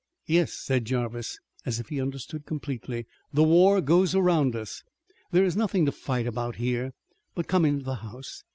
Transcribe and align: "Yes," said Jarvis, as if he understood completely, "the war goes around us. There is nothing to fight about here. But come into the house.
"Yes," 0.25 0.51
said 0.53 0.85
Jarvis, 0.85 1.37
as 1.63 1.79
if 1.79 1.89
he 1.89 2.01
understood 2.01 2.47
completely, 2.47 3.05
"the 3.31 3.43
war 3.43 3.81
goes 3.81 4.15
around 4.15 4.55
us. 4.55 4.81
There 5.29 5.45
is 5.45 5.55
nothing 5.55 5.85
to 5.85 5.91
fight 5.91 6.25
about 6.25 6.55
here. 6.55 6.93
But 7.35 7.45
come 7.47 7.65
into 7.65 7.85
the 7.85 7.95
house. 8.01 8.41